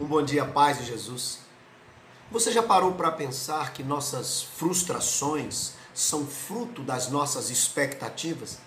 Um 0.00 0.06
bom 0.06 0.22
dia, 0.22 0.44
paz 0.44 0.78
de 0.78 0.84
Jesus. 0.84 1.40
Você 2.30 2.52
já 2.52 2.62
parou 2.62 2.92
para 2.92 3.10
pensar 3.10 3.72
que 3.72 3.82
nossas 3.82 4.44
frustrações 4.44 5.72
são 5.92 6.24
fruto 6.24 6.84
das 6.84 7.10
nossas 7.10 7.50
expectativas? 7.50 8.58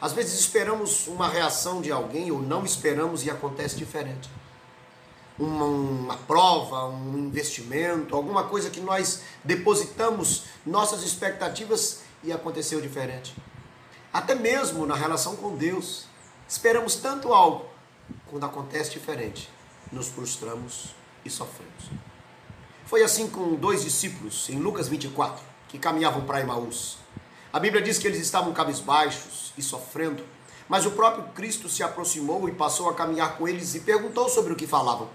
Às 0.00 0.12
vezes 0.12 0.40
esperamos 0.40 1.06
uma 1.06 1.28
reação 1.28 1.80
de 1.80 1.92
alguém 1.92 2.32
ou 2.32 2.42
não 2.42 2.64
esperamos 2.64 3.24
e 3.24 3.30
acontece 3.30 3.76
diferente. 3.76 4.28
Uma, 5.38 5.66
uma, 5.66 6.16
prova, 6.16 6.86
um 6.86 7.16
investimento, 7.16 8.16
alguma 8.16 8.42
coisa 8.42 8.70
que 8.70 8.80
nós 8.80 9.22
depositamos 9.44 10.46
nossas 10.66 11.04
expectativas 11.04 12.00
e 12.24 12.32
aconteceu 12.32 12.80
diferente. 12.80 13.36
Até 14.12 14.34
mesmo 14.34 14.84
na 14.84 14.96
relação 14.96 15.36
com 15.36 15.54
Deus, 15.54 16.06
esperamos 16.48 16.96
tanto 16.96 17.32
algo, 17.32 17.66
quando 18.28 18.46
acontece 18.46 18.90
diferente, 18.90 19.48
nos 19.94 20.08
frustramos 20.08 20.94
e 21.24 21.30
sofremos. 21.30 21.84
Foi 22.84 23.02
assim 23.02 23.28
com 23.28 23.54
dois 23.54 23.82
discípulos 23.82 24.50
em 24.50 24.58
Lucas 24.58 24.88
24, 24.88 25.42
que 25.68 25.78
caminhavam 25.78 26.26
para 26.26 26.40
Emaús. 26.40 26.98
A 27.52 27.58
Bíblia 27.58 27.80
diz 27.80 27.98
que 27.98 28.06
eles 28.06 28.20
estavam 28.20 28.52
cabisbaixos 28.52 29.52
e 29.56 29.62
sofrendo, 29.62 30.24
mas 30.68 30.84
o 30.84 30.90
próprio 30.90 31.24
Cristo 31.34 31.68
se 31.68 31.82
aproximou 31.82 32.48
e 32.48 32.52
passou 32.52 32.88
a 32.88 32.94
caminhar 32.94 33.38
com 33.38 33.46
eles 33.46 33.74
e 33.74 33.80
perguntou 33.80 34.28
sobre 34.28 34.52
o 34.52 34.56
que 34.56 34.66
falavam. 34.66 35.08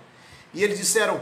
E 0.54 0.64
eles 0.64 0.80
disseram: 0.80 1.22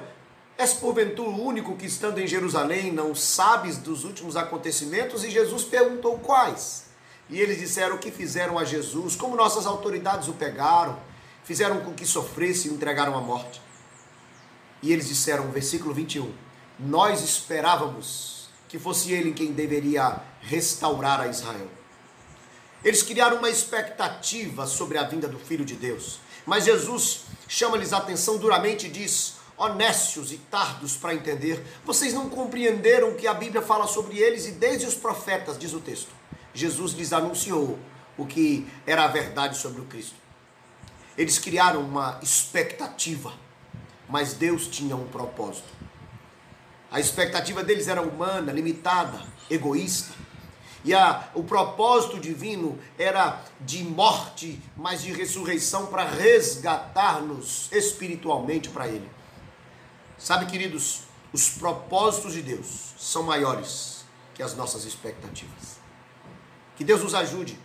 És 0.58 0.74
porventura 0.74 1.30
o 1.30 1.44
único 1.44 1.76
que 1.76 1.86
estando 1.86 2.20
em 2.20 2.28
Jerusalém 2.28 2.92
não 2.92 3.16
sabes 3.16 3.78
dos 3.78 4.04
últimos 4.04 4.38
acontecimentos? 4.38 5.24
E 5.24 5.32
Jesus 5.32 5.64
perguntou 5.64 6.20
quais. 6.20 6.86
E 7.30 7.42
eles 7.42 7.60
disseram 7.60 7.96
o 7.96 8.00
que 8.00 8.12
fizeram 8.12 8.58
a 8.58 8.64
Jesus, 8.64 9.16
como 9.16 9.36
nossas 9.36 9.66
autoridades 9.66 10.30
o 10.30 10.34
pegaram, 10.34 10.98
fizeram 11.48 11.80
com 11.80 11.94
que 11.94 12.06
sofresse 12.06 12.68
e 12.68 12.72
entregaram 12.72 13.18
à 13.18 13.22
morte. 13.22 13.62
E 14.84 14.92
eles 14.92 15.08
disseram, 15.08 15.50
versículo 15.50 15.94
21, 15.94 16.30
nós 16.78 17.24
esperávamos 17.24 18.50
que 18.68 18.78
fosse 18.78 19.14
ele 19.14 19.32
quem 19.32 19.54
deveria 19.54 20.20
restaurar 20.42 21.22
a 21.22 21.28
Israel. 21.28 21.70
Eles 22.84 23.02
criaram 23.02 23.38
uma 23.38 23.50
expectativa 23.50 24.68
sobre 24.68 24.98
a 24.98 25.04
vinda 25.04 25.26
do 25.26 25.40
Filho 25.40 25.64
de 25.64 25.76
Deus, 25.76 26.20
mas 26.46 26.66
Jesus 26.66 27.22
chama-lhes 27.48 27.94
a 27.94 27.98
atenção 27.98 28.38
duramente 28.38 28.88
e 28.88 28.90
diz: 28.90 29.36
honestos 29.56 30.34
e 30.34 30.38
tardos 30.38 30.98
para 30.98 31.16
entender, 31.16 31.64
vocês 31.86 32.14
não 32.14 32.30
compreenderam 32.30 33.16
que 33.16 33.26
a 33.26 33.34
Bíblia 33.34 33.62
fala 33.62 33.88
sobre 33.88 34.20
eles 34.20 34.46
e 34.46 34.52
desde 34.52 34.86
os 34.86 34.96
profetas, 34.96 35.58
diz 35.58 35.72
o 35.72 35.80
texto. 35.80 36.10
Jesus 36.54 36.92
lhes 36.92 37.14
anunciou 37.14 37.80
o 38.18 38.26
que 38.26 38.68
era 38.86 39.06
a 39.06 39.08
verdade 39.08 39.58
sobre 39.58 39.80
o 39.80 39.86
Cristo. 39.86 40.27
Eles 41.18 41.40
criaram 41.40 41.82
uma 41.82 42.20
expectativa, 42.22 43.34
mas 44.08 44.34
Deus 44.34 44.68
tinha 44.68 44.96
um 44.96 45.08
propósito. 45.08 45.68
A 46.92 47.00
expectativa 47.00 47.64
deles 47.64 47.88
era 47.88 48.02
humana, 48.02 48.52
limitada, 48.52 49.22
egoísta. 49.50 50.14
E 50.86 50.94
a, 50.94 51.28
o 51.34 51.44
propósito 51.44 52.20
divino 52.20 52.80
era 52.98 53.44
de 53.60 53.84
morte, 53.84 54.62
mas 54.76 55.02
de 55.02 55.12
ressurreição 55.12 55.88
para 55.88 56.06
resgatar-nos 56.08 57.70
espiritualmente 57.72 58.70
para 58.70 58.88
Ele. 58.88 59.10
Sabe, 60.18 60.46
queridos, 60.46 61.02
os 61.34 61.50
propósitos 61.50 62.34
de 62.34 62.42
Deus 62.42 62.94
são 62.98 63.24
maiores 63.24 64.06
que 64.34 64.42
as 64.42 64.56
nossas 64.56 64.86
expectativas. 64.86 65.78
Que 66.76 66.84
Deus 66.84 67.04
nos 67.04 67.16
ajude 67.16 67.60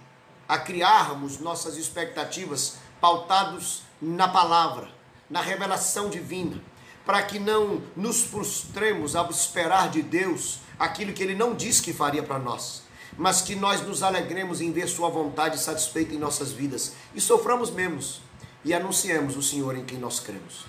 a 0.48 0.58
criarmos 0.58 1.38
nossas 1.38 1.76
expectativas 1.76 2.78
pautados 3.02 3.82
na 4.00 4.28
palavra, 4.28 4.88
na 5.28 5.40
revelação 5.40 6.08
divina, 6.08 6.62
para 7.04 7.20
que 7.20 7.36
não 7.36 7.82
nos 7.96 8.22
frustremos 8.22 9.16
ao 9.16 9.28
esperar 9.28 9.90
de 9.90 10.02
Deus 10.02 10.60
aquilo 10.78 11.12
que 11.12 11.20
Ele 11.20 11.34
não 11.34 11.52
disse 11.52 11.82
que 11.82 11.92
faria 11.92 12.22
para 12.22 12.38
nós, 12.38 12.84
mas 13.18 13.42
que 13.42 13.56
nós 13.56 13.80
nos 13.80 14.04
alegremos 14.04 14.60
em 14.60 14.70
ver 14.70 14.86
Sua 14.86 15.08
vontade 15.08 15.58
satisfeita 15.58 16.14
em 16.14 16.18
nossas 16.18 16.52
vidas 16.52 16.92
e 17.12 17.20
soframos 17.20 17.72
menos 17.72 18.20
e 18.64 18.72
anunciemos 18.72 19.36
o 19.36 19.42
Senhor 19.42 19.76
em 19.76 19.84
quem 19.84 19.98
nós 19.98 20.20
cremos. 20.20 20.64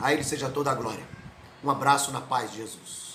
A 0.00 0.10
Ele 0.10 0.24
seja 0.24 0.48
toda 0.48 0.70
a 0.70 0.74
glória. 0.74 1.06
Um 1.62 1.68
abraço 1.68 2.10
na 2.10 2.22
paz 2.22 2.50
de 2.50 2.56
Jesus. 2.56 3.13